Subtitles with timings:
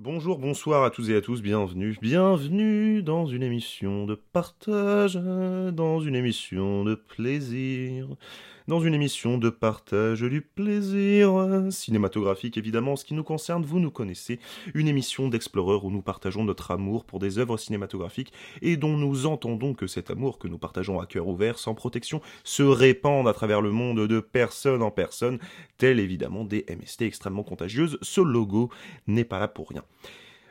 [0.00, 5.98] Bonjour, bonsoir à tous et à tous, bienvenue, bienvenue dans une émission de partage, dans
[5.98, 8.06] une émission de plaisir,
[8.68, 13.90] dans une émission de partage du plaisir cinématographique évidemment, ce qui nous concerne, vous nous
[13.90, 14.38] connaissez,
[14.74, 19.24] une émission d'exploreurs où nous partageons notre amour pour des œuvres cinématographiques et dont nous
[19.24, 23.32] entendons que cet amour que nous partageons à cœur ouvert, sans protection, se répande à
[23.32, 25.38] travers le monde de personne en personne,
[25.78, 28.68] tel évidemment des MST extrêmement contagieuses, ce logo
[29.06, 29.82] n'est pas là pour rien.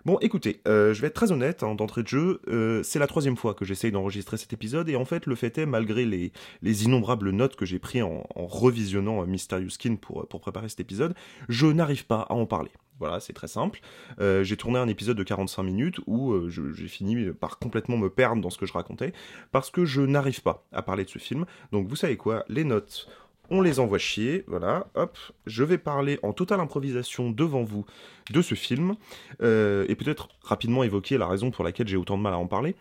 [0.07, 2.39] Bon, écoutez, euh, je vais être très honnête hein, d'entrée de jeu.
[2.47, 5.57] euh, c'est la troisième fois que j'essaye d'enregistrer cet épisode, et en fait, le fait
[5.57, 10.25] est, malgré les, les innombrables notes que j'ai prises en, revisionnant euh, Mysterious Skin pour,
[10.29, 11.13] préparer cet épisode,
[11.49, 12.71] je n'arrive pas à en parler.
[12.99, 13.81] Voilà, c'est très simple.
[14.19, 18.49] J'ai tourné un épisode de 45 minutes où j'ai fini par complètement me perdre dans
[18.49, 19.13] ce que je racontais,
[19.51, 21.45] parce que je n'arrive pas à parler de ce film.
[21.71, 23.07] Donc, vous savez quoi Les notes,
[23.49, 25.17] on les envoie chier, voilà, hop.
[25.45, 27.85] Je vais parler en totale improvisation devant vous
[28.31, 28.95] de ce film,
[29.41, 32.47] euh, et peut-être rapidement évoquer la raison pour laquelle j'ai autant de mal à en
[32.47, 32.75] parler.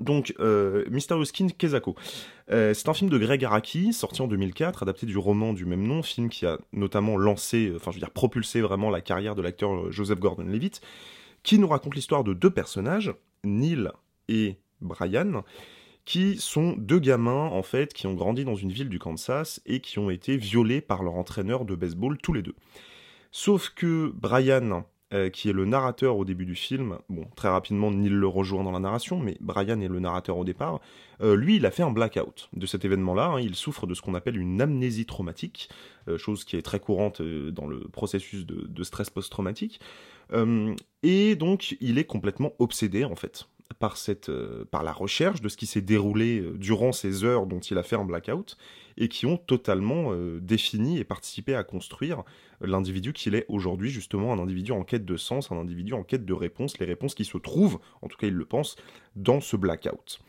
[0.00, 1.94] Donc, euh, Mysterious Skin Kezako.
[2.50, 5.86] Euh, c'est un film de Greg Araki, sorti en 2004, adapté du roman du même
[5.86, 9.34] nom, film qui a notamment lancé, euh, enfin je veux dire propulsé vraiment la carrière
[9.34, 10.80] de l'acteur Joseph Gordon-Levitt,
[11.42, 13.88] qui nous raconte l'histoire de deux personnages, Neil
[14.28, 15.44] et Brian,
[16.04, 19.80] qui sont deux gamins en fait qui ont grandi dans une ville du Kansas et
[19.80, 22.54] qui ont été violés par leur entraîneur de baseball tous les deux.
[23.30, 27.90] Sauf que Brian, euh, qui est le narrateur au début du film, bon très rapidement
[27.90, 30.80] Neil le rejoint dans la narration, mais Brian est le narrateur au départ,
[31.20, 33.40] euh, lui il a fait un blackout de cet événement-là, hein.
[33.40, 35.68] il souffre de ce qu'on appelle une amnésie traumatique,
[36.08, 39.80] euh, chose qui est très courante dans le processus de, stress post-traumatique,
[41.02, 43.46] et donc il est complètement obsédé en fait
[43.78, 47.46] par, cette, euh, par la recherche de ce qui s'est déroulé euh, durant ces heures
[47.46, 48.56] dont il a fait un blackout,
[48.96, 52.22] et qui ont totalement euh, défini et participé à construire
[52.60, 56.24] l'individu qu'il est aujourd'hui, justement un individu en quête de sens, un individu en quête
[56.24, 58.76] de réponses, les réponses qui se trouvent, en tout cas il le pense,
[59.16, 60.20] dans ce blackout.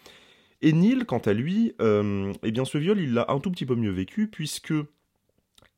[0.61, 3.75] Et Neil, quant à lui, eh bien ce viol, il l'a un tout petit peu
[3.75, 4.73] mieux vécu, puisque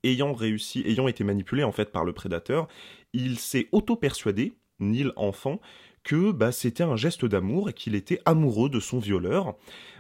[0.03, 2.67] ayant réussi, ayant été manipulé en fait par le prédateur,
[3.11, 5.59] il s'est auto-persuadé, Neil enfant,
[6.07, 9.55] que bah, c'était un geste d'amour et qu'il était amoureux de son violeur.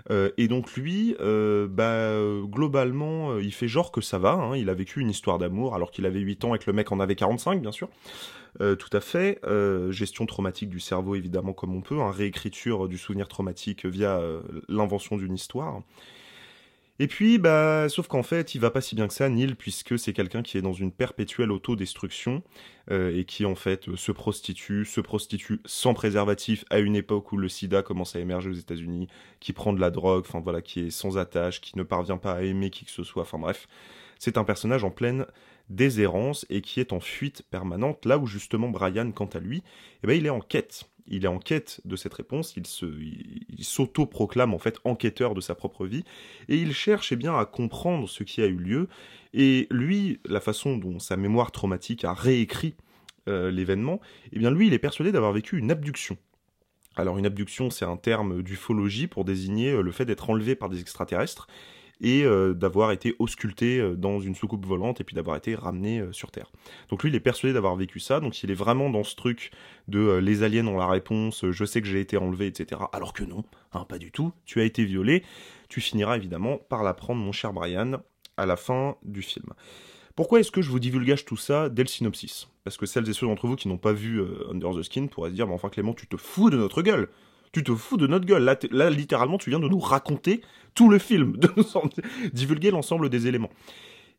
[0.09, 2.13] Euh, et donc lui, euh, bah,
[2.49, 4.31] globalement, euh, il fait genre que ça va.
[4.31, 4.55] hein.
[4.55, 6.93] il a vécu une histoire d'amour alors qu'il avait 8 ans et que le mec
[6.93, 7.89] en avait 45, bien sûr.
[8.59, 9.39] Tout à fait.
[9.91, 11.99] Gestion traumatique du cerveau, évidemment, comme on peut.
[12.01, 12.09] hein.
[12.09, 14.19] réécriture du souvenir traumatique via
[14.67, 15.81] l'invention d'une histoire.
[16.99, 19.99] Et puis, bah, sauf qu'en fait, il va pas si bien que ça, Neil, puisque
[19.99, 22.41] c'est quelqu'un qui est dans une perpétuelle autodestruction
[22.89, 27.37] euh, et qui en fait se prostitue, se prostitue sans préservatif à une époque où
[27.37, 29.07] le SIDA commence à émerger aux États-Unis,
[29.39, 32.33] qui prend de la drogue, enfin voilà, qui est sans attache, qui ne parvient pas
[32.33, 33.67] à aimer qui que ce soit, enfin bref,
[34.17, 35.27] c'est un personnage en pleine
[35.69, 39.63] déshérence et qui est en fuite permanente, là où justement Brian, quant à lui,
[40.03, 40.85] eh ben, il est en quête.
[41.07, 42.85] Il est en quête de cette réponse, il se,
[43.61, 46.03] s'auto-proclame en fait enquêteur de sa propre vie,
[46.49, 48.87] et il cherche eh bien à comprendre ce qui a eu lieu,
[49.33, 52.75] et lui, la façon dont sa mémoire traumatique a réécrit
[53.27, 53.99] euh, l'événement,
[54.31, 56.17] eh bien lui, il est persuadé d'avoir vécu une abduction.
[56.95, 60.69] Alors une abduction, c'est un terme d'ufologie pour désigner euh, le fait d'être enlevé par
[60.69, 61.47] des extraterrestres
[62.01, 65.99] et euh, d'avoir été ausculté euh, dans une soucoupe volante et puis d'avoir été ramené
[65.99, 66.51] euh, sur Terre.
[66.89, 69.51] Donc lui, il est persuadé d'avoir vécu ça, donc il est vraiment dans ce truc
[69.87, 72.81] de les aliens ont la réponse, je sais que j'ai été enlevé, etc.
[72.93, 73.43] Alors que non,
[73.73, 75.23] hein, pas du tout, tu as été violé,
[75.69, 78.01] tu finiras évidemment par l'apprendre, mon cher Brian,
[78.35, 79.53] à la fin du film.
[80.15, 82.49] Pourquoi est-ce que je vous divulgage tout ça dès le synopsis?
[82.63, 84.21] Parce que celles et ceux d'entre vous qui n'ont pas vu
[84.51, 87.07] Under the Skin pourraient se dire, mais enfin Clément, tu te fous de notre gueule
[87.51, 88.43] tu te fous de notre gueule.
[88.71, 90.41] Là, littéralement, tu viens de nous raconter
[90.73, 91.63] tout le film, de nous
[92.33, 93.49] divulguer l'ensemble des éléments.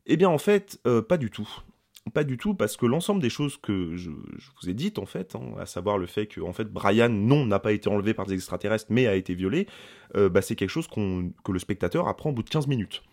[0.05, 1.47] Eh bien, en fait, euh, pas du tout.
[2.13, 5.35] Pas du tout, parce que l'ensemble des choses que je, vous ai dites, en fait,
[5.35, 8.25] hein, à savoir le fait que, en fait, Brian, non, n'a pas été enlevé par
[8.25, 9.67] des extraterrestres, mais a été violé,
[10.15, 13.03] euh, bah, c'est quelque chose que le spectateur apprend au bout de 15 minutes.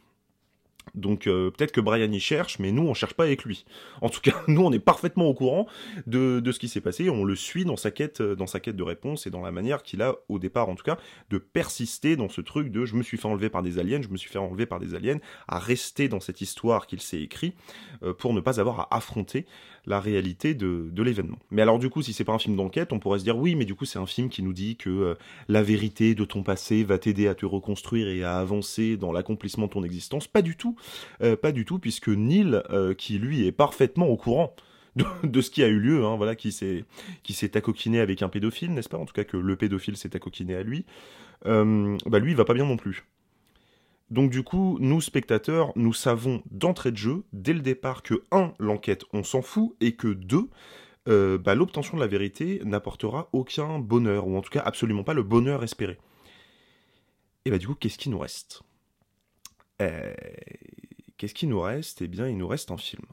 [0.94, 3.64] Donc euh, peut-être que Brian y cherche, mais nous on cherche pas avec lui.
[4.00, 5.66] En tout cas, nous on est parfaitement au courant
[6.06, 8.60] de, de ce qui s'est passé, on le suit dans sa quête, euh, dans sa
[8.60, 10.98] quête de réponse et dans la manière qu'il a au départ en tout cas
[11.30, 14.08] de persister dans ce truc de je me suis fait enlever par des aliens, je
[14.08, 15.18] me suis fait enlever par des aliens,
[15.48, 17.54] à rester dans cette histoire qu'il s'est écrit
[18.02, 19.46] euh, pour ne pas avoir à affronter
[19.86, 21.38] la réalité de, de l'événement.
[21.50, 23.54] Mais alors du coup, si c'est pas un film d'enquête, on pourrait se dire oui,
[23.54, 25.14] mais du coup c'est un film qui nous dit que euh,
[25.48, 29.66] la vérité de ton passé va t'aider à te reconstruire et à avancer dans l'accomplissement
[29.66, 30.26] de ton existence.
[30.26, 30.76] Pas du tout,
[31.22, 34.54] Euh, pas du tout, puisque Neil, euh, qui lui est parfaitement au courant
[35.22, 36.84] de, ce qui a eu lieu, hein, voilà, qui s'est
[37.22, 38.98] qui s'est accoquiné avec un pédophile, n'est-ce pas?
[38.98, 40.84] En tout cas que le pédophile s'est accoquiné à lui.
[41.44, 43.04] Bah lui, il va pas bien non plus.
[44.10, 48.54] Donc du coup, nous spectateurs, nous savons d'entrée de jeu, dès le départ, que 1.
[48.58, 50.48] l'enquête, on s'en fout, et que 2.
[51.08, 55.14] euh, bah, l'obtention de la vérité n'apportera aucun bonheur, ou en tout cas absolument pas
[55.14, 55.98] le bonheur espéré.
[57.44, 58.62] Et bah du coup, qu'est-ce qui nous reste?
[59.80, 60.12] Euh,
[61.16, 62.02] Qu'est-ce qui nous reste?
[62.02, 63.04] Eh bien, il nous reste un film.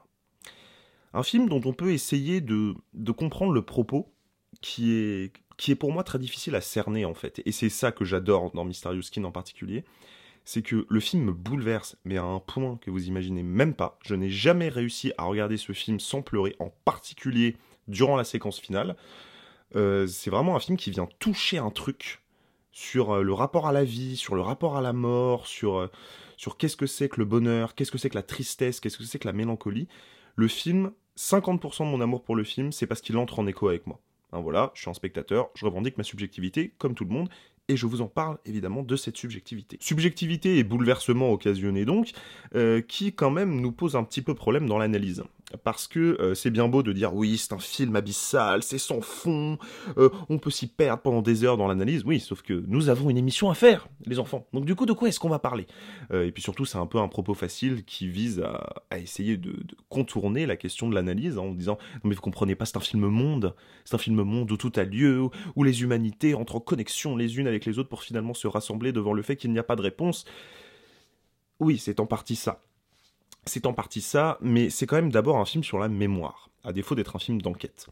[1.13, 2.75] Un film dont on peut essayer de,
[3.15, 4.13] comprendre le propos,
[4.61, 7.41] qui est, qui est pour moi très difficile à cerner en fait.
[7.45, 9.85] Et c'est ça que j'adore dans Mysterious Skin en particulier,
[10.45, 13.97] c'est que le film me bouleverse, mais à un point que vous imaginez même pas.
[14.03, 17.55] Je n'ai jamais réussi à regarder ce film sans pleurer, en particulier
[17.87, 18.95] durant la séquence finale.
[19.75, 22.21] Euh, c'est vraiment un film qui vient toucher un truc
[22.71, 25.87] sur euh, le rapport à la vie, sur le rapport à la mort, sur, euh,
[26.37, 29.03] sur qu'est-ce que c'est que le bonheur, qu'est-ce que c'est que la tristesse, qu'est-ce que
[29.03, 29.87] c'est que la mélancolie.
[30.35, 33.67] Le film, 50% de mon amour pour le film, c'est parce qu'il entre en écho
[33.67, 33.99] avec moi.
[34.33, 37.29] Hein, voilà, je suis un spectateur, je revendique ma subjectivité, comme tout le monde,
[37.69, 39.77] et je vous en parle évidemment de cette subjectivité.
[39.79, 42.11] Subjectivité et bouleversement occasionnés donc,
[42.55, 45.23] euh, qui quand même nous pose un petit peu problème dans l'analyse
[45.63, 49.01] parce que euh, c'est bien beau de dire oui, c'est un film abyssal, c'est sans
[49.01, 49.57] fond,
[49.97, 52.03] euh, on peut s'y perdre pendant des heures dans l'analyse.
[52.05, 54.47] Oui, sauf que nous avons une émission à faire, les enfants.
[54.53, 55.67] Donc du coup, de quoi est-ce qu'on va parler?
[56.11, 59.53] Euh, Et puis surtout, c'est un peu un propos facile qui vise à, essayer de,
[59.89, 63.07] contourner la question de l'analyse en disant non mais vous comprenez pas, c'est un film
[63.07, 63.55] monde,
[63.85, 67.15] c'est un film monde où tout a lieu, où, où les humanités entrent en connexion
[67.15, 69.63] les unes avec les autres pour finalement se rassembler devant le fait qu'il n'y a
[69.63, 70.25] pas de réponse.
[71.59, 72.59] Oui, c'est en partie ça.
[73.45, 76.73] C'est en partie ça, mais c'est quand même d'abord un film sur la mémoire, à
[76.73, 77.87] défaut d'être un film d'enquête.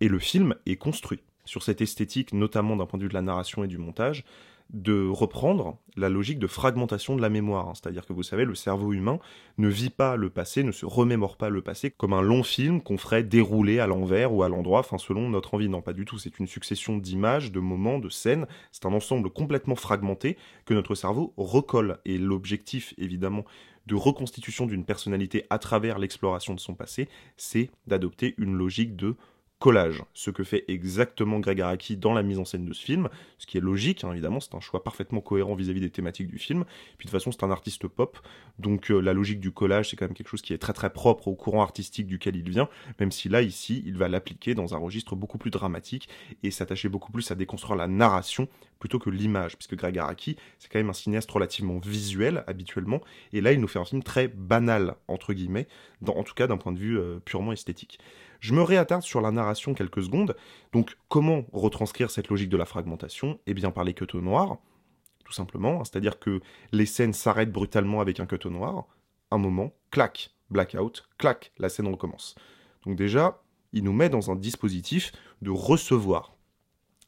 [0.00, 3.22] Et le film est construit sur cette esthétique, notamment d'un point de vue de la
[3.22, 4.24] narration et du montage,
[4.70, 7.68] de reprendre la logique de fragmentation de la mémoire.
[7.68, 7.72] Hein.
[7.74, 9.20] C'est-à-dire que vous savez, le cerveau humain
[9.58, 12.80] ne vit pas le passé, ne se remémore pas le passé comme un long film
[12.82, 15.68] qu'on ferait dérouler à l'envers ou à l'endroit, enfin selon notre envie.
[15.68, 16.18] Non, pas du tout.
[16.18, 18.46] C'est une succession d'images, de moments, de scènes.
[18.72, 21.98] C'est un ensemble complètement fragmenté que notre cerveau recolle.
[22.04, 23.44] Et l'objectif, évidemment,
[23.86, 29.16] de reconstitution d'une personnalité à travers l'exploration de son passé, c'est d'adopter une logique de
[29.58, 33.08] collage, ce que fait exactement Greg Araki dans la mise en scène de ce film,
[33.38, 36.38] ce qui est logique, hein, évidemment, c'est un choix parfaitement cohérent vis-à-vis des thématiques du
[36.38, 36.64] film,
[36.98, 38.18] puis de toute façon c'est un artiste pop,
[38.58, 40.90] donc euh, la logique du collage c'est quand même quelque chose qui est très très
[40.90, 42.68] propre au courant artistique duquel il vient,
[43.00, 46.08] même si là, ici, il va l'appliquer dans un registre beaucoup plus dramatique
[46.42, 48.48] et s'attacher beaucoup plus à déconstruire la narration
[48.78, 53.00] plutôt que l'image, puisque Greg Araki, c'est quand même un cinéaste relativement visuel habituellement,
[53.32, 55.66] et là il nous fait un film très banal, entre guillemets,
[56.06, 57.98] en tout cas d'un point de vue euh, purement esthétique.
[58.40, 60.36] Je me réattarde sur la narration quelques secondes.
[60.72, 63.40] Donc, comment retranscrire cette logique de la fragmentation?
[63.46, 64.58] Eh bien, par les queues noirs,
[65.24, 65.80] tout simplement.
[65.80, 65.84] Hein.
[65.84, 66.40] C'est-à-dire que
[66.72, 68.86] les scènes s'arrêtent brutalement avec un queue noir.
[69.30, 72.36] Un moment, clac, blackout, clac, la scène recommence.
[72.84, 75.12] Donc déjà, il nous met dans un dispositif
[75.42, 76.35] de recevoir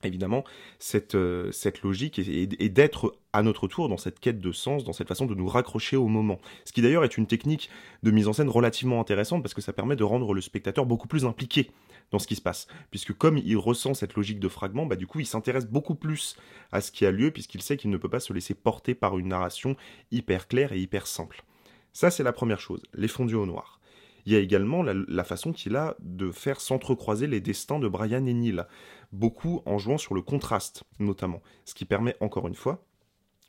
[0.04, 0.44] évidemment
[0.78, 1.50] cette, euh,
[1.82, 5.34] logique et, d'être à notre tour dans cette quête de sens, dans cette façon de
[5.34, 6.38] nous raccrocher au moment.
[6.64, 7.68] Ce qui d'ailleurs est une technique
[8.02, 11.08] de mise en scène relativement intéressante parce que ça permet de rendre le spectateur beaucoup
[11.08, 11.70] plus impliqué
[12.10, 12.68] dans ce qui se passe.
[12.90, 16.36] Puisque comme il ressent cette logique de fragment, bah du coup il s'intéresse beaucoup plus
[16.72, 19.18] à ce qui a lieu puisqu'il sait qu'il ne peut pas se laisser porter par
[19.18, 19.76] une narration
[20.10, 21.44] hyper claire et hyper simple.
[21.92, 23.77] Ça c'est la première chose, les fondus au noir.
[24.28, 28.26] Il y a également la, façon qu'il a de faire s'entrecroiser les destins de Brian
[28.26, 28.62] et Neil,
[29.10, 32.84] beaucoup en jouant sur le contraste notamment, ce qui permet encore une fois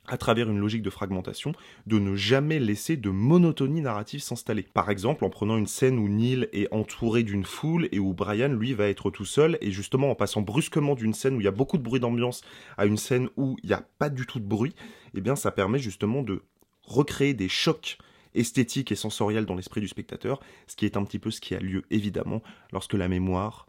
[0.08, 1.52] à travers une logique de fragmentation,
[1.86, 4.62] de ne jamais laisser de monotonie narrative s'installer.
[4.72, 8.48] Par exemple, en prenant une scène où Neil est entouré d'une foule et où Brian,
[8.48, 11.48] lui, va être tout seul, et justement en passant brusquement d'une scène où il y
[11.48, 12.40] a beaucoup de bruit d'ambiance
[12.78, 14.74] à une scène où il n'y a pas du tout de bruit,
[15.12, 16.40] eh bien ça permet justement de
[16.86, 17.98] recréer des chocs
[18.34, 21.54] esthétique et sensorielle dans l'esprit du spectateur, ce qui est un petit peu ce qui
[21.54, 23.66] a lieu évidemment lorsque la mémoire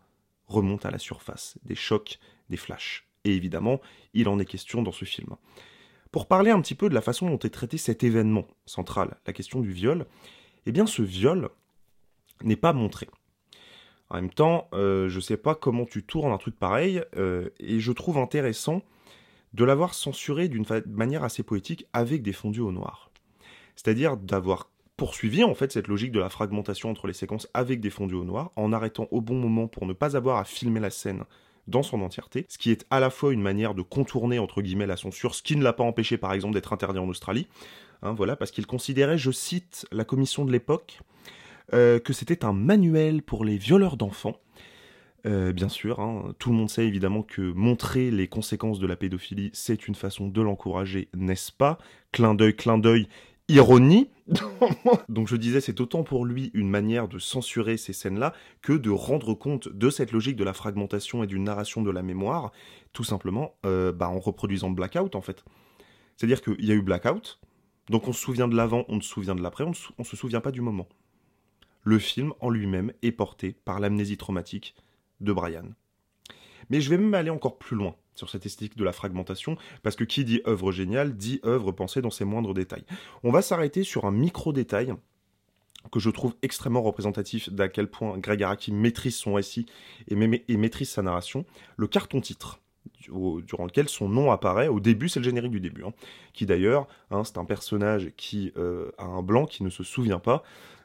[0.47, 3.07] remonte à la surface, des chocs, des flashs.
[3.23, 3.79] Et évidemment,
[4.13, 5.35] il en est question dans ce film.
[6.11, 9.33] Pour parler un petit peu de la façon dont est traité cet événement central, la
[9.33, 10.05] question du viol,
[10.65, 11.49] eh bien ce viol
[12.43, 13.07] n'est pas montré.
[14.09, 17.79] En même temps, euh, je sais pas comment tu tournes un truc pareil, euh, et
[17.79, 18.81] je trouve intéressant
[19.53, 23.10] de l'avoir censuré d'une manière assez poétique avec des fondus au noir
[23.83, 27.89] c'est-à-dire d'avoir poursuivi en fait cette logique de la fragmentation entre les séquences avec des
[27.89, 30.91] fondus au noir, en arrêtant au bon moment pour ne pas avoir à filmer la
[30.91, 31.23] scène
[31.67, 34.85] dans son entièreté, ce qui est à la fois une manière de contourner entre guillemets
[34.85, 37.47] la censure, ce qui ne l'a pas empêché par exemple d'être interdit en Australie,
[38.03, 40.99] hein, voilà, parce qu'il considérait, je cite la commission de l'époque,
[41.73, 44.35] euh, que c'était un manuel pour les violeurs d'enfants.
[45.27, 48.95] Euh, bien sûr, hein, tout le monde sait évidemment que montrer les conséquences de la
[48.95, 51.77] pédophilie, c'est une façon de l'encourager, n'est-ce pas?
[52.11, 53.07] Clin d'œil, clin d'œil,
[53.51, 54.09] ironie.
[55.09, 58.89] Donc je disais, c'est autant pour lui une manière de censurer ces scènes-là que de
[58.89, 62.51] rendre compte de cette logique de la fragmentation et d'une narration de la mémoire,
[62.93, 65.43] tout simplement euh, bah, en reproduisant Blackout en fait.
[66.17, 67.39] C'est-à-dire qu'il y a eu Blackout,
[67.89, 70.41] donc on se souvient de l'avant, on se souvient de l'après, on ne se souvient
[70.41, 70.87] pas du moment.
[71.83, 74.75] Le film en lui-même est porté par l'amnésie traumatique
[75.19, 75.69] de Brian.
[76.71, 79.95] Mais je vais même aller encore plus loin sur cette esthétique de la fragmentation, parce
[79.95, 82.85] que qui dit œuvre géniale dit œuvre pensée dans ses moindres détails.
[83.23, 84.93] On va s'arrêter sur un micro-détail
[85.91, 89.65] que je trouve extrêmement représentatif d'à quel point Greg Araki maîtrise son récit
[90.07, 92.59] et, maîtrise sa narration, le carton-titre
[93.07, 94.67] durant lequel son nom apparaît.
[94.67, 95.93] Au début, c'est le générique du début, hein,
[96.33, 100.19] qui d'ailleurs, hein, c'est un personnage qui euh, a un blanc qui ne se souvient
[100.19, 100.43] pas,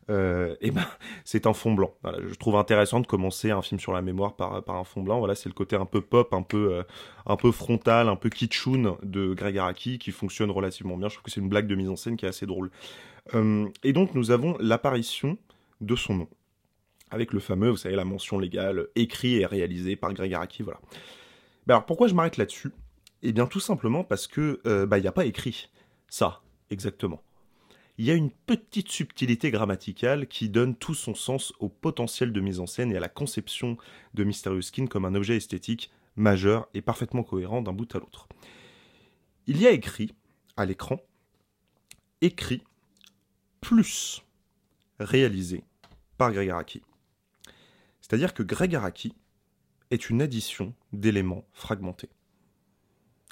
[0.09, 0.87] euh, et ben
[1.25, 1.95] c'est un fond blanc.
[2.05, 5.19] je trouve intéressant de commencer un film sur la mémoire par, par un fond blanc.
[5.19, 6.83] Voilà, c'est le côté un peu pop, un peu euh,
[7.27, 11.09] un peu frontal, un peu kitschoun de Greg Araki qui fonctionne relativement bien.
[11.09, 12.71] Je trouve que c'est une blague de mise en scène qui est assez drôle.
[13.35, 15.39] Euh, et donc nous avons l'apparition
[15.81, 16.29] de son nom
[17.11, 20.63] avec le fameux, vous savez, la mention légale écrit et réalisé par Greg Araki.
[20.63, 20.81] Voilà.
[21.67, 22.73] Ben alors pourquoi je m'arrête là-dessus?
[23.23, 25.69] Eh bien tout simplement parce que bah il n'y a pas écrit
[26.09, 27.23] ça exactement
[27.99, 32.41] il y a une petite subtilité grammaticale qui donne tout son sens au potentiel de
[32.41, 33.79] mise en scène et à la conception
[34.15, 38.29] de Mysterious Skin comme un objet esthétique majeur et parfaitement cohérent d'un bout à l'autre.
[39.47, 40.15] Il y a écrit,
[40.57, 41.01] à l'écran,
[42.21, 42.63] écrit
[43.61, 44.23] plus
[45.01, 45.65] réalisé
[46.19, 46.83] par Greg Araki.
[48.01, 49.15] C'est-à-dire que Greg Araki
[49.91, 52.11] est une addition d'éléments fragmentés.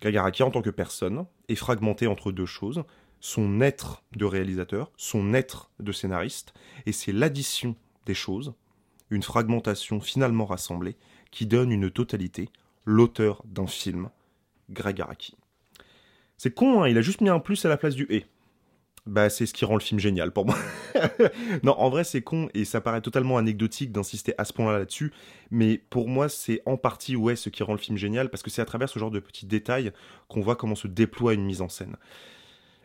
[0.00, 2.85] Greg Araki, en tant que personne, est fragmenté entre deux choses,
[3.25, 6.52] son être de réalisateur, son être de scénariste,
[6.85, 8.52] et c'est l'addition des choses,
[9.09, 10.99] une fragmentation finalement rassemblée,
[11.31, 12.50] qui donne une totalité,
[12.85, 14.11] l'auteur d'un film,
[14.69, 15.35] Greg Araki.
[16.37, 18.26] C'est con, hein, il a juste mis un plus à la place du et.
[19.07, 20.59] Bah, c'est ce qui rend le film génial pour moi.
[21.62, 25.14] non, en vrai, c'est con et ça paraît totalement anecdotique d'insister à ce point-là là-dessus,
[25.50, 28.50] mais pour moi, c'est en partie ouais ce qui rend le film génial parce que
[28.50, 29.93] c'est à travers ce genre de petits détails
[30.28, 31.97] qu'on voit comment se déploie une mise en scène.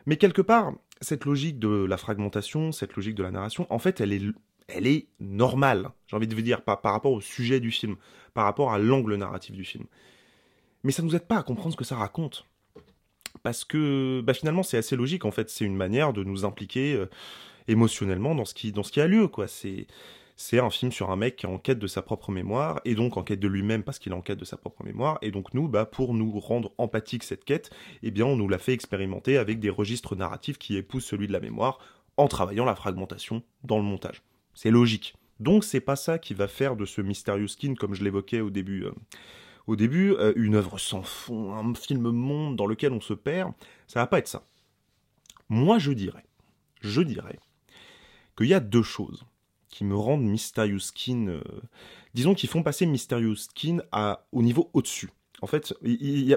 [0.10, 4.02] Mais quelque part, cette logique de la fragmentation, cette logique de la narration, en fait,
[4.02, 4.24] elle est,
[4.68, 7.96] elle est normale, j'ai envie de vous dire, par, par rapport au sujet du film,
[8.34, 9.86] par rapport à l'angle narratif du film.
[10.84, 12.48] Mais ça ne nous aide pas à comprendre ce que ça raconte.
[13.44, 16.96] Parce que bah, finalement, c'est assez logique, en fait, c'est une manière de nous impliquer
[16.96, 17.08] euh,
[17.68, 19.48] émotionnellement dans ce, qui, dans ce qui a lieu, quoi.
[19.48, 19.86] C'est
[20.42, 22.96] c'est un film sur un mec qui est en quête de sa propre mémoire, et
[22.96, 25.32] donc en quête de lui-même parce qu'il est en quête de sa propre mémoire, et
[25.32, 27.72] donc nous, bah, pour nous rendre empathique cette quête,
[28.04, 31.34] eh bien on nous l'a fait expérimenter avec des registres narratifs qui épousent celui de
[31.34, 31.80] la mémoire,
[32.16, 34.24] en travaillant la fragmentation dans le montage.
[34.54, 35.14] C'est logique.
[35.42, 38.50] Donc c'est pas ça qui va faire de ce Mysterious Skin, comme je l'évoquais au
[38.50, 38.94] début, euh,
[39.68, 43.52] au début euh, une œuvre sans fond, un film monde dans lequel on se perd,
[43.88, 44.46] ça va pas être ça.
[45.50, 46.24] Moi je dirais,
[46.80, 47.40] je dirais
[48.38, 49.26] qu'il y a deux choses
[49.70, 51.28] qui me rendent Mysterious Skin.
[51.28, 51.42] Euh,
[52.14, 53.80] disons qu'ils font passer Mysterious Skin
[54.32, 55.10] au niveau au-dessus.
[55.42, 55.74] En fait,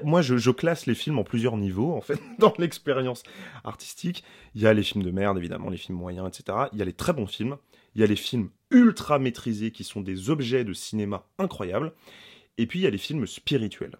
[0.05, 3.23] moi, je, classe les films en plusieurs niveaux, en fait, dans l'expérience
[3.65, 4.23] artistique.
[4.55, 6.67] Il y a les films de merde, évidemment, les films moyens, etc.
[6.73, 7.57] Il y a les très bons films.
[7.95, 11.93] Il y a les films ultra maîtrisés, qui sont des objets de cinéma incroyables.
[12.59, 13.97] Et puis, il y a les films spirituels.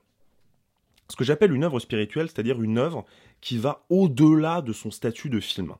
[1.09, 3.05] Ce que j'appelle une œuvre spirituelle, c'est-à-dire une œuvre
[3.41, 5.75] qui va au-delà de son statut de film.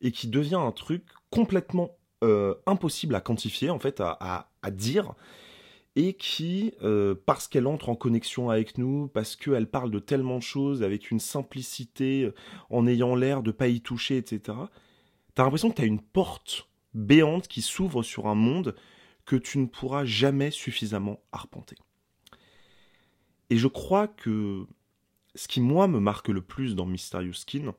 [0.00, 5.14] Et qui devient un truc complètement euh, impossible à quantifier, en fait, à, dire,
[5.96, 10.38] et qui, euh, parce qu'elle entre en connexion avec nous, parce qu'elle parle de tellement
[10.38, 12.34] de choses avec une simplicité, euh,
[12.70, 14.56] en ayant l'air de pas y toucher, etc.,
[15.34, 18.74] t'as l'impression que t'as une porte béante qui s'ouvre sur un monde
[19.24, 21.76] que tu ne pourras jamais suffisamment arpenter.
[23.50, 24.66] Et je crois que
[25.34, 27.74] ce qui, moi, me marque le plus dans Mysterious Skin,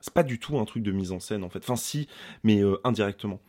[0.00, 1.60] c'est pas du tout un truc de mise en scène en fait.
[1.60, 2.08] Enfin si,
[2.42, 3.40] mais euh, indirectement.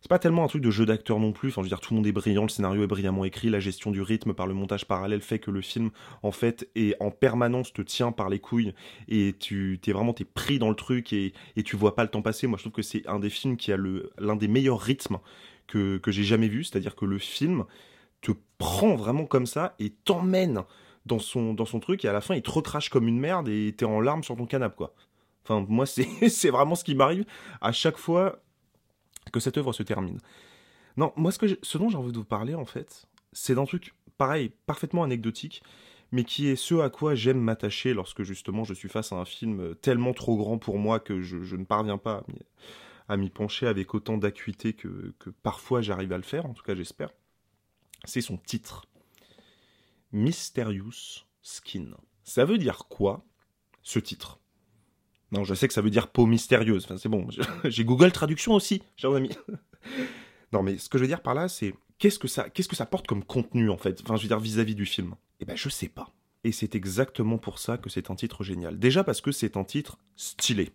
[0.00, 1.48] C'est pas tellement un truc de jeu d'acteur non plus.
[1.48, 3.58] Enfin, je veux dire, tout le monde est brillant, le scénario est brillamment écrit, la
[3.58, 5.92] gestion du rythme par le montage parallèle fait que le film,
[6.22, 8.74] en fait, est en permanence te tient par les couilles
[9.08, 12.20] et tu t'es vraiment pris dans le truc et, et tu vois pas le temps
[12.20, 12.46] passer.
[12.46, 13.78] Moi, je trouve que c'est un des films qui a
[14.18, 15.20] l'un des meilleurs rythmes
[15.66, 16.64] que, que j'ai jamais vu.
[16.64, 17.64] C'est-à-dire que le film
[18.20, 20.64] te prend vraiment comme ça et t'emmène
[21.06, 23.48] dans son, dans son truc et à la fin il te recrache comme une merde
[23.48, 24.94] et t'es en larmes sur ton canapé quoi.
[25.44, 27.24] Enfin, moi, c'est vraiment ce qui m'arrive
[27.60, 28.40] à chaque fois
[29.32, 30.18] que cette œuvre se termine.
[30.96, 34.52] Non, moi, ce, dont j'ai envie de vous parler, en fait, c'est d'un truc, pareil,
[34.66, 35.62] parfaitement anecdotique,
[36.12, 39.24] mais qui est ce à quoi j'aime m'attacher lorsque, justement, je suis face à un
[39.24, 42.24] film tellement trop grand pour moi que je, ne parviens pas
[43.08, 46.74] à m'y pencher avec autant d'acuité que parfois j'arrive à le faire, en tout cas
[46.74, 47.10] j'espère.
[48.04, 48.86] C'est son titre.
[50.12, 51.96] Mysterious Skin.
[52.22, 53.24] Ça veut dire quoi,
[53.82, 54.38] ce titre?
[55.34, 56.84] Non, je sais que ça veut dire peau mystérieuse.
[56.84, 57.26] Enfin, c'est bon.
[57.64, 59.36] J'ai Google Traduction aussi, chers amis.
[60.52, 62.76] non, mais ce que je veux dire par là, c'est qu'est-ce que ça, qu'est-ce que
[62.76, 64.00] ça porte comme contenu en fait?
[64.02, 65.16] Enfin, je veux dire vis-à-vis du film.
[65.40, 66.12] Eh ben, je sais pas.
[66.44, 68.78] Et c'est exactement pour ça que c'est un titre génial.
[68.78, 70.70] Déjà parce que c'est un titre stylé.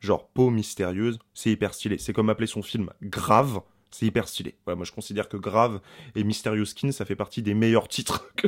[0.00, 1.98] Genre peau mystérieuse, c'est hyper stylé.
[1.98, 3.60] C'est comme appeler son film grave.
[3.92, 4.56] C'est hyper stylé.
[4.66, 5.80] moi, je considère que Grave
[6.14, 8.46] et Mysterious Skin, ça fait partie des meilleurs titres que,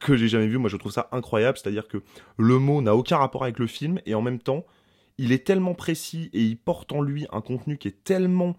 [0.00, 0.56] que j'ai jamais vus.
[0.56, 1.58] Moi, je trouve ça incroyable.
[1.58, 2.02] C'est-à-dire que
[2.38, 4.64] le mot n'a aucun rapport avec le film et en même temps,
[5.20, 8.56] il est tellement précis et il porte en lui un contenu qui est tellement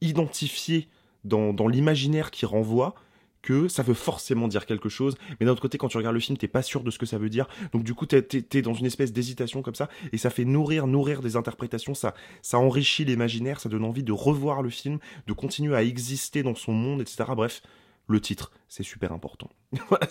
[0.00, 0.88] identifié
[1.24, 2.94] dans, l'imaginaire qui renvoie
[3.42, 6.20] que ça veut forcément dire quelque chose, mais d'un autre côté, quand tu regardes le
[6.20, 8.62] film, t'es pas sûr de ce que ça veut dire, donc du coup, t'es es,
[8.62, 12.58] dans une espèce d'hésitation comme ça, et ça fait nourrir, nourrir des interprétations, ça, ça
[12.58, 16.72] enrichit l'imaginaire, ça donne envie de revoir le film, de continuer à exister dans son
[16.72, 17.24] monde, etc.
[17.36, 17.62] Bref,
[18.06, 19.50] le titre, c'est super important.
[19.88, 20.08] voilà,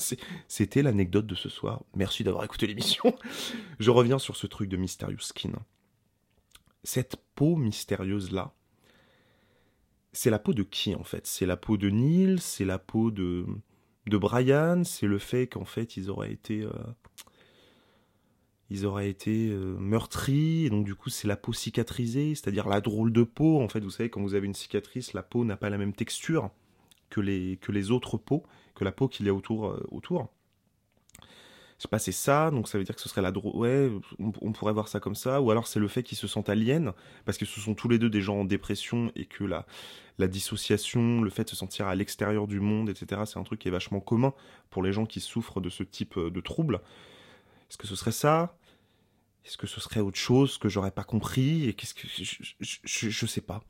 [0.47, 1.81] c'était l'anecdote de ce soir.
[1.95, 3.15] Merci d'avoir écouté l'émission.
[3.79, 5.53] Je reviens sur ce truc de Mysterious Skin.
[6.83, 8.53] Cette peau mystérieuse-là,
[10.13, 11.27] c'est la peau de qui en fait?
[11.27, 13.45] C'est la peau de Neil, c'est la peau de,
[14.07, 16.71] de Brian, c'est le fait qu'en fait ils auraient été, euh,
[18.69, 22.81] ils auraient été euh, meurtris, et donc du coup c'est la peau cicatrisée, c'est-à-dire la
[22.81, 23.61] drôle de peau.
[23.61, 25.93] En fait, vous savez, quand vous avez une cicatrice, la peau n'a pas la même
[25.93, 26.49] texture
[27.09, 28.43] que les, autres peaux,
[28.75, 29.67] que la peau qu'il y a autour.
[29.67, 30.29] Euh, autour
[31.77, 33.55] je sais pas, c'est ça, donc ça veut dire que ce serait la drôle.
[33.55, 36.49] Ouais, on, pourrait voir ça comme ça, ou alors c'est le fait qu'ils se sentent
[36.49, 39.67] aliens, parce que ce sont tous les deux des gens en dépression et que la,
[40.17, 43.59] la dissociation, le fait de se sentir à l'extérieur du monde, etc., c'est un truc
[43.59, 44.33] qui est vachement commun
[44.71, 46.81] pour les gens qui souffrent de ce type euh, de troubles.
[47.69, 48.57] Est-ce que ce serait ça?
[49.45, 53.25] Est-ce que ce serait autre chose que j'aurais pas compris Et qu'est-ce que je, je,
[53.25, 53.61] sais pas.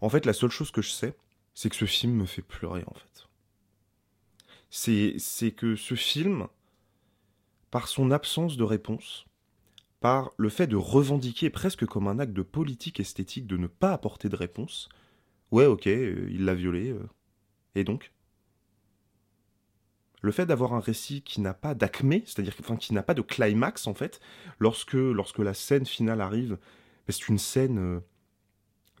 [0.00, 1.16] En fait, la seule chose que je sais,
[1.52, 3.28] c'est que ce film me fait pleurer en fait.
[4.70, 6.46] C'est que ce film
[7.76, 9.26] par son absence de réponse,
[10.00, 13.92] par le fait de revendiquer presque comme un acte de politique esthétique de ne pas
[13.92, 14.88] apporter de réponse.
[15.50, 16.88] Ouais, ok, euh, il l'a violé.
[16.88, 17.06] Euh,
[17.74, 18.12] et donc?
[20.22, 23.20] Le fait d'avoir un récit qui n'a pas d'acmé, c'est-à-dire enfin, qui n'a pas de
[23.20, 24.20] climax en fait,
[24.58, 26.52] lorsque, lorsque la scène finale arrive,
[27.06, 28.00] ben, c'est une scène euh,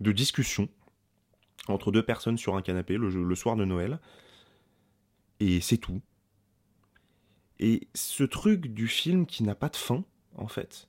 [0.00, 0.68] de discussion
[1.68, 4.00] entre deux personnes sur un canapé le soir de Noël.
[5.40, 6.02] Et c'est tout.
[7.58, 10.04] Et ce truc du film qui n'a pas de fin,
[10.36, 10.88] en fait,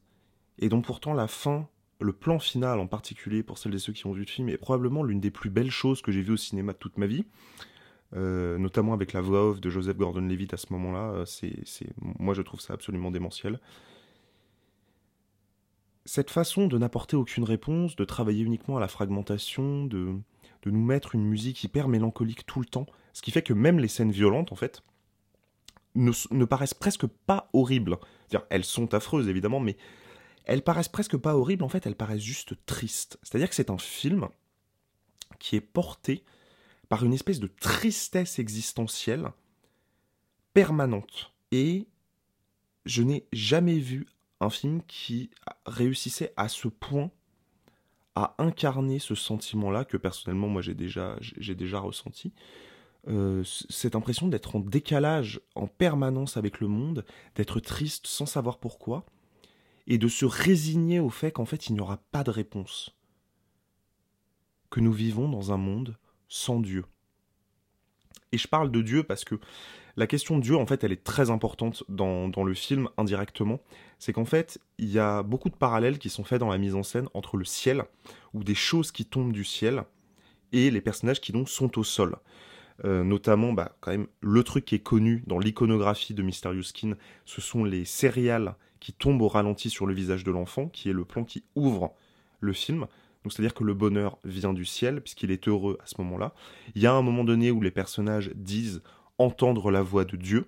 [0.59, 1.67] et dont pourtant la fin,
[1.99, 4.57] le plan final en particulier, pour celles et ceux qui ont vu le film, est
[4.57, 7.25] probablement l'une des plus belles choses que j'ai vues au cinéma de toute ma vie.
[8.15, 11.53] Euh, notamment avec la voix off de Joseph Gordon-Levitt à ce moment-là, euh, c'est,
[11.99, 13.59] moi je trouve ça absolument démentiel.
[16.05, 20.15] Cette façon de n'apporter aucune réponse, de travailler uniquement à la fragmentation, de,
[20.61, 23.77] de nous mettre une musique hyper mélancolique tout le temps, ce qui fait que même
[23.77, 24.83] les scènes violentes, en fait,
[25.97, 27.97] ne, paraissent presque pas horribles.
[28.49, 29.77] Elles sont affreuses évidemment, mais
[30.45, 33.19] elles paraissent presque pas horribles, en fait, elles paraissent juste tristes.
[33.23, 34.29] C'est-à-dire que c'est un film
[35.39, 36.23] qui est porté
[36.89, 39.31] par une espèce de tristesse existentielle
[40.53, 41.33] permanente.
[41.51, 41.87] Et
[42.85, 44.07] je n'ai jamais vu
[44.39, 45.29] un film qui
[45.65, 47.11] réussissait à ce point
[48.15, 52.33] à incarner ce sentiment-là que personnellement moi j'ai déjà ressenti.
[53.09, 58.57] Euh, cette impression d'être en décalage en permanence avec le monde, d'être triste sans savoir
[58.57, 59.05] pourquoi,
[59.87, 62.95] et de se résigner au fait qu'en fait il n'y aura pas de réponse.
[64.69, 65.95] Que nous vivons dans un monde
[66.27, 66.83] sans Dieu.
[68.33, 69.39] Et je parle de Dieu parce que
[69.95, 73.59] la question de Dieu, en fait, elle est très importante dans, dans le film indirectement.
[73.97, 76.75] C'est qu'en fait, il y a beaucoup de parallèles qui sont faits dans la mise
[76.75, 77.83] en scène entre le ciel,
[78.35, 79.85] ou des choses qui tombent du ciel,
[80.51, 82.17] et les personnages qui donc sont au sol.
[82.85, 86.95] Euh, notamment bah, quand même le truc qui est connu dans l'iconographie de Mysterious Skin,
[87.25, 90.93] ce sont les céréales qui tombent au ralenti sur le visage de l'enfant, qui est
[90.93, 91.95] le plan qui ouvre
[92.39, 92.81] le film.
[93.23, 96.33] Donc c'est-à-dire que le bonheur vient du ciel, puisqu'il est heureux à ce moment-là.
[96.75, 98.81] Il y a un moment donné où les personnages disent
[99.17, 100.45] entendre la voix de Dieu.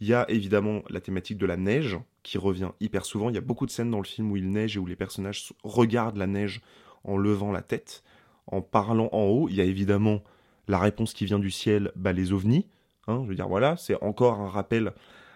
[0.00, 3.28] Il y a évidemment la thématique de la neige, qui revient hyper souvent.
[3.28, 4.96] Il y a beaucoup de scènes dans le film où il neige et où les
[4.96, 6.60] personnages regardent la neige
[7.04, 8.02] en levant la tête,
[8.48, 9.48] en parlant en haut.
[9.48, 10.22] Il y a évidemment
[10.68, 12.66] la réponse qui vient du ciel, bah, les ovnis.
[13.06, 14.92] Hein, je veux dire, voilà, c'est encore un rappel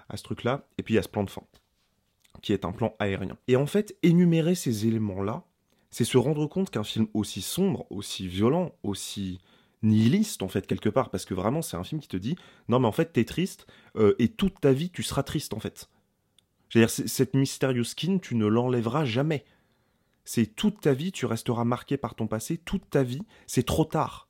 [0.09, 0.67] à ce truc-là.
[0.79, 1.43] Et puis il y a ce plan de fin,
[2.43, 3.37] qui est un plan aérien.
[3.49, 5.45] Et en fait, énumérer ces éléments-là,
[5.91, 9.41] c'est se rendre compte qu'un film aussi sombre, aussi violent, aussi
[9.83, 12.37] nihiliste en fait quelque part parce que vraiment c'est un film qui te dit
[12.69, 13.67] non mais en fait t'es triste
[13.97, 15.89] euh, et toute ta vie tu seras triste en fait.
[16.69, 19.45] Je veux dire cette mystérieuse skin tu ne l'enlèveras jamais.
[20.25, 23.85] C'est toute ta vie tu resteras marqué par ton passé toute ta vie c'est trop
[23.85, 24.29] tard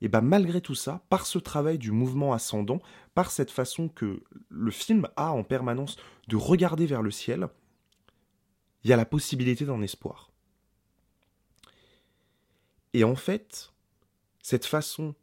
[0.00, 2.80] et bien malgré tout ça, par ce travail du mouvement ascendant,
[3.14, 5.96] par cette façon que le film a en permanence
[6.28, 7.48] de regarder vers le ciel,
[8.82, 10.30] il y a la possibilité d'un espoir.
[12.92, 13.72] Et en fait,
[14.40, 15.14] cette façon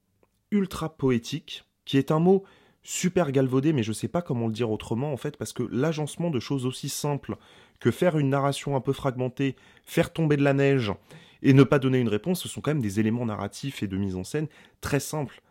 [0.51, 2.43] ultra poétique, qui est un mot
[2.83, 5.63] super galvaudé, mais je ne sais pas comment le dire autrement en fait, parce que
[5.63, 7.37] l'agencement de choses aussi simples
[7.79, 9.55] que faire une narration un peu fragmentée,
[9.85, 10.91] faire tomber de la neige,
[11.41, 13.97] Et ne pas donner une réponse, ce sont quand même des éléments narratifs et de
[13.97, 14.47] mise en scène
[14.79, 15.41] très simples,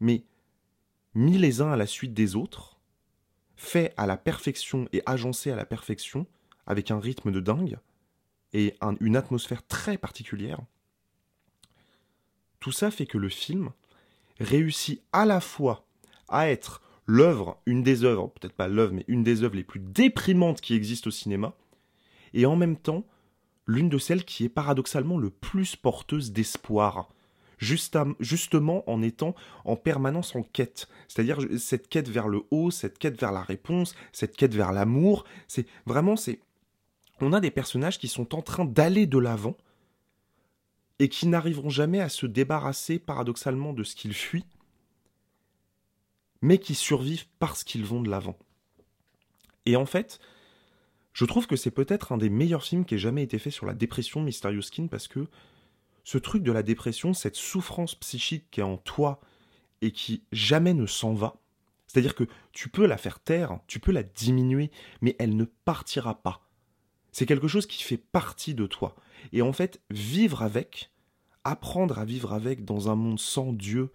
[0.00, 0.24] mais
[1.14, 2.78] mis les uns à la suite des autres,
[3.56, 6.26] faits à la perfection et agencés à la perfection,
[6.66, 7.78] avec un rythme de dingue
[8.52, 10.60] et une atmosphère très particulière.
[12.60, 13.70] Tout ça fait que le film
[14.38, 15.86] réussit à la fois
[16.28, 19.80] à être l'œuvre, une des œuvres, peut-être pas l'œuvre, mais une des œuvres les plus
[19.80, 21.54] déprimantes qui existent au cinéma,
[22.34, 23.04] et en même temps
[23.68, 27.10] l'une de celles qui est paradoxalement le plus porteuse d'espoir,
[27.58, 30.88] justement en étant en permanence en quête.
[31.06, 35.24] C'est-à-dire cette quête vers le haut, cette quête vers la réponse, cette quête vers l'amour.
[35.46, 36.40] C'est vraiment, c'est.
[37.20, 39.56] On a des personnages qui sont en train d'aller de l'avant
[40.98, 44.46] et qui n'arriveront jamais à se débarrasser paradoxalement de ce qu'ils fuient,
[46.40, 48.38] mais qui survivent parce qu'ils vont de l'avant.
[49.66, 50.20] Et en fait,
[51.18, 53.66] je trouve que c'est peut-être un des meilleurs films qui ait jamais été fait sur
[53.66, 55.26] la dépression Mysterious Skin parce que
[56.04, 59.20] ce truc de la dépression, cette souffrance psychique qui est en toi
[59.82, 61.34] et qui jamais ne s'en va,
[61.88, 66.22] c'est-à-dire que tu peux la faire taire, tu peux la diminuer, mais elle ne partira
[66.22, 66.46] pas.
[67.10, 68.94] C'est quelque chose qui fait partie de toi.
[69.32, 70.92] Et en fait, vivre avec,
[71.42, 73.90] apprendre à vivre avec dans un monde sans Dieu,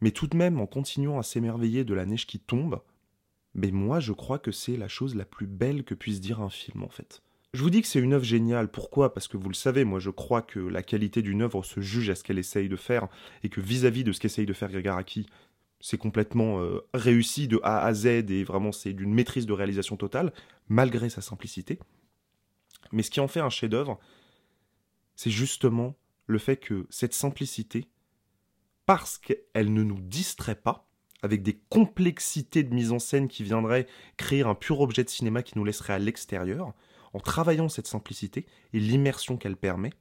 [0.00, 2.80] mais tout de même en continuant à s'émerveiller de la neige qui tombe,
[3.54, 6.50] mais moi je crois que c'est la chose la plus belle que puisse dire un
[6.50, 7.22] film en fait.
[7.54, 9.12] Je vous dis que c'est une œuvre géniale, pourquoi?
[9.12, 12.08] Parce que vous le savez, moi je crois que la qualité d'une œuvre se juge
[12.08, 13.08] à ce qu'elle essaye de faire,
[13.42, 15.26] et que vis-à-vis de ce qu'essaye de faire Gregaraki,
[15.78, 19.98] c'est complètement euh, réussi de A à Z, et vraiment c'est d'une maîtrise de réalisation
[19.98, 20.32] totale,
[20.70, 21.78] malgré sa simplicité.
[22.90, 23.98] Mais ce qui en fait un chef-d'œuvre,
[25.14, 25.94] c'est justement
[26.26, 27.86] le fait que cette simplicité,
[28.86, 30.88] parce qu'elle ne nous distrait pas,
[31.22, 35.42] avec des complexités de mise en scène qui viendraient créer un pur objet de cinéma
[35.42, 36.72] qui nous laisserait à l'extérieur,
[37.12, 39.92] en travaillant cette simplicité et l'immersion qu'elle permet,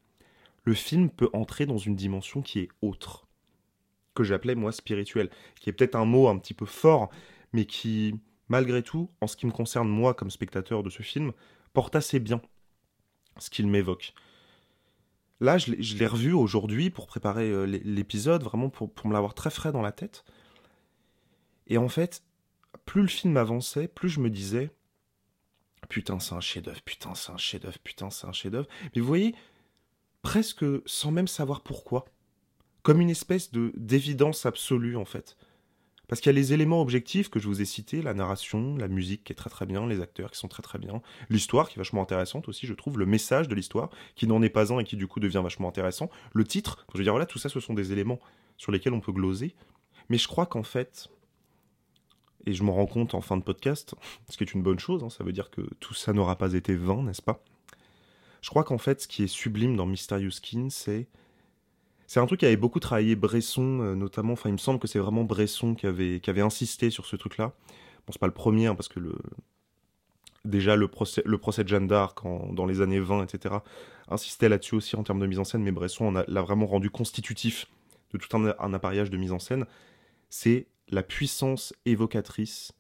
[0.64, 3.28] le film peut entrer dans une dimension qui est autre,
[4.14, 5.30] que j'appelais moi spirituelle,
[5.60, 7.10] qui est peut-être un mot un petit peu fort,
[7.54, 8.16] mais qui,
[8.48, 11.34] malgré tout, en ce qui me concerne moi comme spectateur de ce film,
[11.74, 12.42] porte assez bien
[13.38, 14.14] ce qu'il m'évoque.
[15.40, 19.72] Là, je l'ai revu aujourd'hui pour préparer euh, l'épisode, vraiment pour, me l'avoir très frais
[19.72, 20.24] dans la tête.
[21.72, 22.22] Et en fait,
[22.86, 24.72] plus le film avançait, plus je me disais
[25.88, 28.68] Putain, c'est un chef-d'œuvre, putain, c'est un chef-d'œuvre, putain, c'est un chef-d'œuvre.
[28.94, 29.34] Mais vous voyez,
[30.22, 32.06] presque sans même savoir pourquoi.
[32.84, 35.38] Comme une espèce de d'évidence absolue, en fait.
[36.10, 38.90] Parce qu'il y a les éléments objectifs que je vous ai cités, la narration, la
[38.90, 41.76] musique qui est très très bien, les acteurs qui sont très très bien, l'histoire qui
[41.76, 44.80] est vachement intéressante aussi, je trouve, le message de l'histoire qui n'en est pas un
[44.80, 47.48] et qui du coup devient vachement intéressant, le titre, je veux dire voilà, tout ça
[47.48, 48.20] ce sont des éléments
[48.58, 49.56] sur lesquels on peut gloser.
[50.10, 51.10] Mais je crois qu'en fait,
[52.46, 53.96] et je m'en rends compte en fin de podcast,
[54.30, 56.54] ce qui est une bonne chose, hein, ça veut dire que tout ça n'aura pas
[56.54, 57.44] été vain, n'est-ce pas?
[58.42, 61.08] Je crois qu'en fait, ce qui est sublime dans Mysterious Skin, c'est
[62.08, 64.34] c'est un truc qui avait beaucoup travaillé Bresson, euh, notamment.
[64.34, 67.16] Enfin, il me semble que c'est vraiment Bresson qui avait, qui avait insisté sur ce
[67.16, 67.54] truc-là.
[68.06, 69.16] Bon, c'est pas le premier, hein, parce que le,
[70.44, 72.20] déjà le procès, le procès de Jeanne d'Arc
[72.52, 73.56] dans les années 20, etc.,
[74.10, 77.68] insistait là-dessus aussi en termes de mise en scène, mais Bresson l'a vraiment rendu constitutif
[78.12, 79.66] de tout un, un appareillage de mise en scène.
[80.30, 82.74] C'est la puissance évocatrice,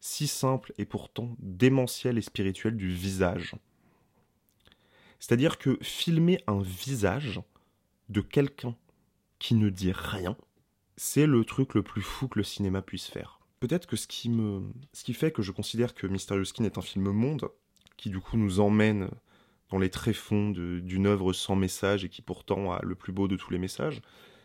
[0.00, 3.54] si simple et pourtant démentielle et spirituelle du visage.
[5.20, 7.40] C'est-à-dire que filmer un visage,
[8.08, 8.76] de quelqu'un
[9.38, 10.36] qui ne dit rien,
[10.96, 13.40] c'est le truc le plus fou que le cinéma puisse faire.
[13.60, 17.48] Peut-être que ce qui fait que je considère que Mysterious Skin est un film monde,
[17.96, 19.08] qui du coup nous emmène
[19.70, 23.36] dans les tréfonds d'une œuvre sans message et qui pourtant a le plus beau de
[23.36, 24.02] tous les messages,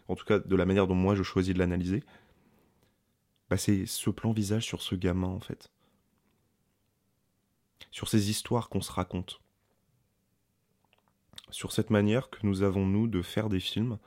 [0.08, 2.04] en tout cas de la manière dont moi je choisis de l'analyser,
[3.56, 5.72] c'est ce plan visage sur ce gamin en fait.
[7.92, 9.40] Sur ces histoires qu'on se raconte
[11.50, 13.98] sur cette manière que nous avons, nous, de faire des films,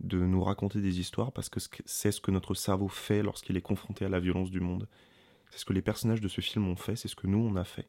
[0.00, 3.62] de nous raconter des histoires, parce que c'est ce que notre cerveau fait lorsqu'il est
[3.62, 4.88] confronté à la violence du monde.
[5.50, 7.56] C'est ce que les personnages de ce film ont fait, c'est ce que nous, on
[7.56, 7.88] a fait.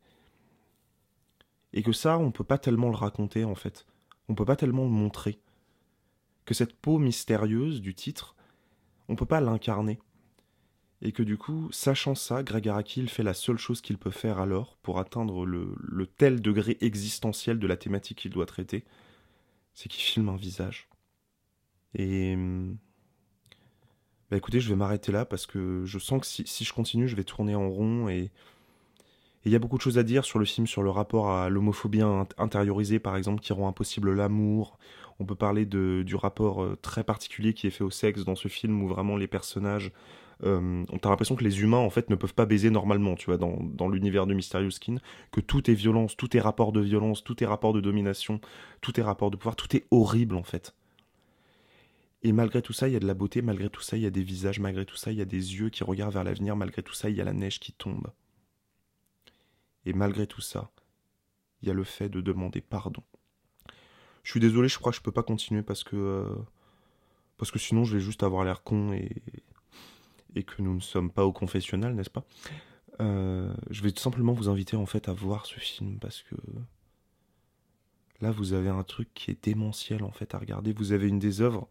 [1.73, 3.85] Et que ça, on ne peut pas tellement le raconter, en fait.
[4.27, 5.39] On ne peut pas tellement le montrer.
[6.45, 8.35] Que cette peau mystérieuse du titre,
[9.07, 9.99] on ne peut pas l'incarner
[11.05, 14.39] et que du coup, sachant ça, Greg Araki fait la seule chose qu'il peut faire
[14.39, 18.83] alors pour atteindre le, tel degré existentiel de la thématique qu'il doit traiter,
[19.75, 20.89] c'est qu'il filme un visage.
[21.93, 22.35] Et
[24.31, 27.15] bah écoutez, je vais m'arrêter là parce que je sens que si, je continue, je
[27.15, 28.31] vais tourner en rond et Et
[29.45, 31.49] il y a beaucoup de choses à dire sur le film, sur le rapport à
[31.49, 32.01] l'homophobie
[32.39, 34.79] intériorisée, par exemple, qui rend impossible l'amour.
[35.19, 38.35] On peut parler de, du rapport euh, très particulier qui est fait au sexe dans
[38.35, 39.91] ce film, où vraiment les personnages
[40.43, 43.27] euh, on a l'impression que les humains en fait ne peuvent pas baiser normalement, tu
[43.27, 44.97] vois, dans, dans l'univers de Mysterious Skin,
[45.31, 48.41] que tout est violence, tout est rapport de violence, tout est rapport de domination,
[48.81, 50.75] tout est rapport de pouvoir, tout est horrible en fait.
[52.23, 54.07] Et malgré tout ça, il y a de la beauté, malgré tout ça, il y
[54.07, 56.55] a des visages, malgré tout ça, il y a des yeux qui regardent vers l'avenir,
[56.55, 58.11] malgré tout ça, il y a la neige qui tombe.
[59.85, 60.71] Et malgré tout ça,
[61.61, 63.03] il y a le fait de demander pardon.
[64.23, 66.35] Je suis désolé, je crois que je peux pas continuer parce que euh,
[67.37, 69.21] parce que sinon je vais juste avoir l'air con et
[70.35, 72.25] et que nous ne sommes pas au confessionnal, n'est-ce pas?
[73.01, 76.35] Euh, Je vais tout simplement vous inviter en fait à voir ce film parce que
[78.21, 80.73] là vous avez un truc qui est démentiel en fait à regarder.
[80.73, 81.67] Vous avez une des œuvres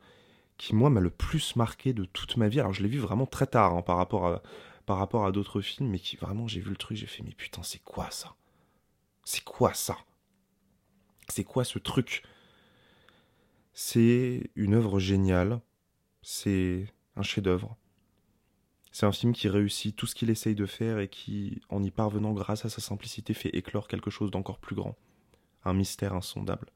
[0.56, 2.60] qui moi m'a le plus marqué de toute ma vie.
[2.60, 4.42] Alors je l'ai vu vraiment très tard hein, par rapport à
[4.86, 7.32] par rapport à d'autres films, mais qui vraiment j'ai vu le truc, j'ai fait mais
[7.34, 8.34] putain c'est quoi ça?
[9.24, 9.96] C'est quoi ça?
[11.28, 12.22] C'est quoi ce truc?
[13.72, 15.60] C'est une œuvre géniale,
[16.22, 17.76] c'est un chef-d'œuvre.
[18.94, 21.90] C'est un film qui réussit tout ce qu'il essaye de faire et qui, en y
[21.90, 24.96] parvenant grâce à sa simplicité, fait éclore quelque chose d'encore plus grand.
[25.64, 26.70] Un mystère insondable.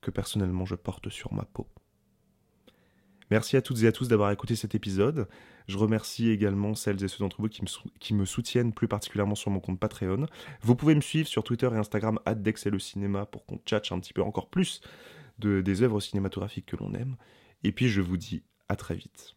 [0.00, 1.68] Que personnellement je porte sur ma peau.
[3.30, 5.28] Merci à toutes et à tous d'avoir écouté cet épisode.
[5.68, 9.60] Je remercie également celles et ceux d'entre vous qui me, soutiennent plus particulièrement sur mon
[9.60, 10.28] compte Patreon.
[10.62, 14.14] Vous pouvez me suivre sur Twitter et Instagram le cinéma pour qu'on tchatche un petit
[14.14, 14.80] peu encore plus
[15.40, 17.16] de, des œuvres cinématographiques que l'on aime.
[17.64, 19.36] Et puis je vous dis à très vite.